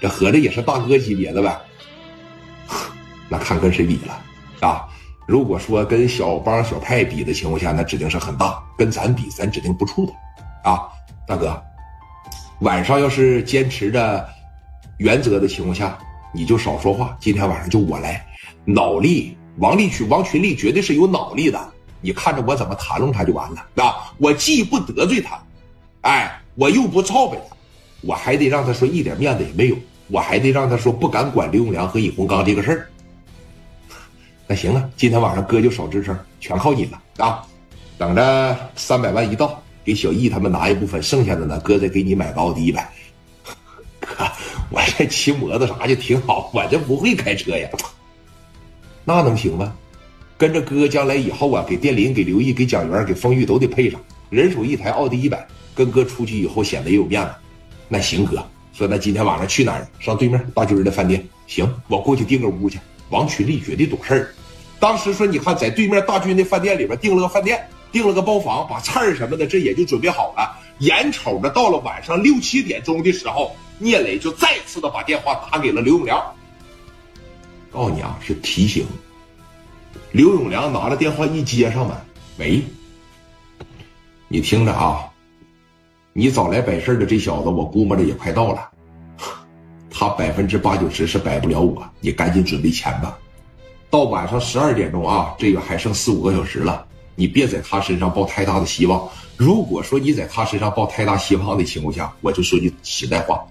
[0.00, 1.60] 这合着也是大哥级别的呗？
[3.28, 4.88] 那看跟谁比了啊？
[5.26, 10.10] 如果说跟小帮小派比的情况下，那指定是很大；跟咱比，咱指定不怵
[10.62, 10.88] 他啊，
[11.26, 11.62] 大哥。
[12.60, 14.28] 晚上要是坚持着
[14.98, 15.96] 原则的情况下，
[16.34, 17.16] 你就少说话。
[17.20, 18.26] 今天晚上就我来，
[18.64, 21.72] 脑力，王立群、王群力绝对是有脑力的。
[22.00, 24.12] 你看着我怎么谈论他就完了啊！
[24.18, 25.38] 我既不得罪他，
[26.00, 27.54] 哎，我又不操呗他，
[28.00, 29.76] 我还得让他说一点面子也没有，
[30.10, 32.88] 我还得让他说不敢管刘永良和尹洪刚这个事儿。
[34.46, 37.46] 那行啊，今天晚上哥就少吱声，全靠你了啊！
[37.96, 39.62] 等着三百万一到。
[39.82, 42.86] 给小易他们拿一部分，剩下的呢，哥再给你买个奥迪一百。
[43.98, 44.08] 哥，
[44.68, 47.68] 我这骑摩托啥就挺好，我这不会开车呀。
[49.04, 49.72] 那能行吗？
[50.36, 53.98] 跟着哥将来以后啊，给电林、给刘毅、给蒋元、给风玉都得配上，
[54.28, 57.32] 人手一台奥迪一百，跟哥出去以后显得也有面子。
[57.88, 58.44] 那行，哥
[58.80, 59.86] 说那今天晚上去哪儿？
[59.98, 61.22] 上对面大军的饭店。
[61.46, 62.78] 行，我过去订个屋去。
[63.10, 64.34] 王群力绝对懂事儿。
[64.78, 67.62] 当时说，你看在对面大军的饭店里边订了个饭店。
[67.92, 70.56] 订了个包房，把菜儿什么的这也就准备好了。
[70.78, 76.18] 眼瞅着到了晚上六七点钟的时候，聂磊就再次的把电话打给了刘永良，
[77.70, 78.86] 告诉你啊，是提醒。
[80.12, 82.00] 刘永良拿着电话一接上吧，
[82.38, 82.62] 喂，
[84.28, 85.04] 你听着啊，
[86.12, 88.68] 你早来摆事的这小子，我估摸着也快到了，
[89.90, 93.16] 他百分之八九十是摆不了我，你赶紧准备钱吧。
[93.88, 96.86] 到晚上十二点钟啊，这个还剩四五个小时了。
[97.16, 99.06] 你别在他身上抱太大的希望。
[99.36, 103.44] 如果说你在他身上抱太大希望的情况下，我就说句实在话，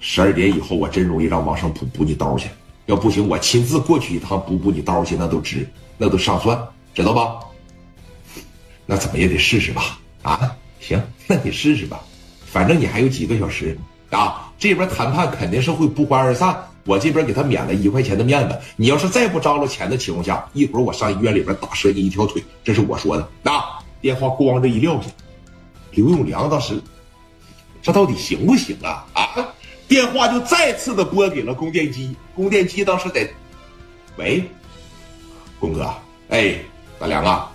[0.00, 2.48] 十二点以后我真容易让王胜补补你刀去。
[2.86, 5.68] 要不行，我亲自过去一趟补补你刀去，那都值，
[5.98, 6.60] 那都上算，
[6.94, 7.40] 知道吧？
[8.86, 9.98] 那怎么也得试试吧？
[10.22, 10.56] 啊，
[11.26, 12.00] 那你试试吧。
[12.44, 13.76] 反正你还有几个小时
[14.10, 16.68] 啊，这边谈判肯定是会不欢而散。
[16.84, 23.22] 我这边给他免了一块钱的面子，你要是再不张罗钱的情况下，一会儿我上医院里边打折你一条腿，这是我说的。
[23.50, 25.08] 啊，电话咣这一撂下，
[25.92, 26.82] 刘永良当时，
[27.80, 29.06] 这到底行不行啊？
[29.12, 29.48] 啊，
[29.86, 33.30] 电话就再次的拨给了供电机，供电机当时在，
[34.16, 34.42] 喂，
[35.60, 35.88] 龚哥，
[36.30, 36.56] 哎，
[36.98, 37.51] 大梁啊，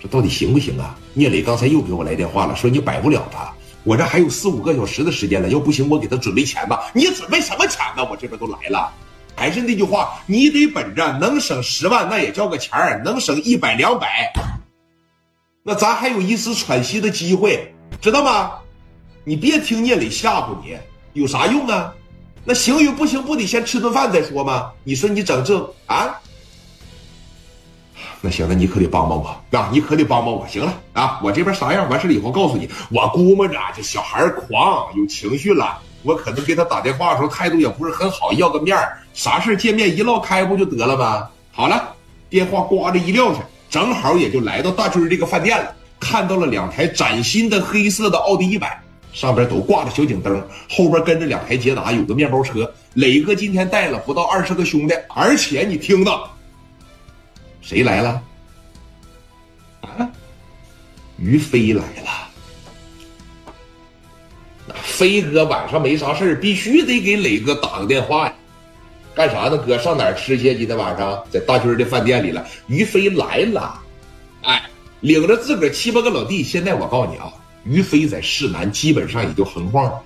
[0.00, 0.96] 这到底行不行啊？
[1.12, 3.52] 聂磊刚才又给我来电话了，说你摆不了他。
[3.84, 6.90] 我这还有四五个小时的时间了，要不行我给他准备钱吧。
[6.94, 8.06] 你准备什么钱呢？
[8.10, 8.92] 我这边都来了。
[9.36, 14.30] 还是那句话，你得本着能省十万那也叫个钱儿，能省一百两百，
[15.62, 18.52] 那咱还有一丝喘息的机会，知道吗？
[19.24, 20.76] 你别听聂磊吓唬你，
[21.14, 21.94] 有啥用啊？
[22.44, 24.72] 那行与不行，不得先吃顿饭再说吗？
[24.84, 26.20] 你说你整这啊？
[28.22, 29.26] 那行，那你可得帮帮我
[29.56, 29.70] 啊！
[29.72, 30.46] 你可得帮帮我。
[30.46, 31.88] 行了啊，我这边啥样？
[31.88, 32.68] 完事了以后告诉你。
[32.90, 35.78] 我估摸着这小孩狂，有情绪了。
[36.02, 38.76] 我可能给他打电话的时候态度也不是很好，要个面，
[39.14, 41.28] 啥事见面一唠开不就得了吗？
[41.50, 41.94] 好了，
[42.28, 48.78] 电话挂着一撂下，正好也就来到大军这个饭店了，看到了两台崭新的黑色的奥迪一百，
[49.14, 52.70] 上边都挂着小警灯，后边跟着两台捷达，有个面包车。
[52.94, 56.30] 磊哥今天带了不到二十个兄弟，而且你听到。
[57.70, 58.22] 谁来了？
[59.82, 60.10] 啊，
[61.18, 62.28] 于飞来了。
[64.82, 68.34] 飞哥晚上没啥事必须得给磊哥打个电话呀。
[69.14, 69.56] 干啥呢？
[69.56, 70.52] 哥上哪儿吃去？
[70.56, 72.44] 今天晚上在大军的饭店里了。
[72.66, 73.80] 于飞来了，
[74.42, 76.42] 哎，领着自个儿七八个老弟。
[76.42, 77.32] 现在我告诉你啊，
[77.62, 80.02] 于飞在市南基本上也就横晃了。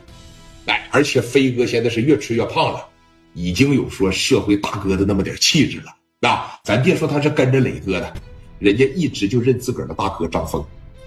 [0.67, 2.87] 哎，而且飞哥现在是越吃越胖了，
[3.33, 5.87] 已经有说社会大哥的那么点气质了。
[6.29, 8.15] 啊，咱别说他是跟着磊哥的，
[8.59, 10.65] 人家一直就认自个儿的大哥张峰，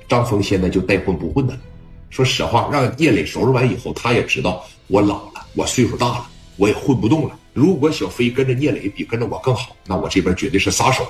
[0.07, 1.57] 张峰现在就带混不混的。
[2.09, 7.37] 说实话，让聂磊收拾完以后，他也知道我老了，我岁数大了，我也混不动了。
[7.53, 11.05] 如果小飞跟着聂磊比跟着我更好，那我这边绝对是撒手。